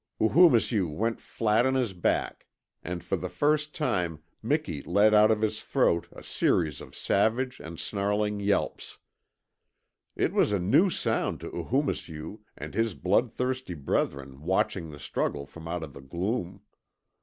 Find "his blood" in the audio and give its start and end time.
12.73-13.31